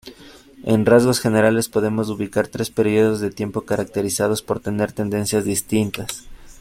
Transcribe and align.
En 0.63 0.87
rasgos 0.87 1.19
generales 1.19 1.69
podemos 1.69 2.09
ubicar 2.09 2.47
tres 2.47 2.71
períodos 2.71 3.19
de 3.21 3.29
tiempo 3.29 3.65
caracterizados 3.67 4.41
por 4.41 4.59
tener 4.59 4.91
tendencias 4.93 5.45
distintas. 5.45 6.23